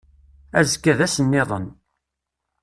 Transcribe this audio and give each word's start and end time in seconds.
Azekka 0.59 0.93
d 0.97 0.99
ass 1.05 1.15
nniḍen. 1.23 1.65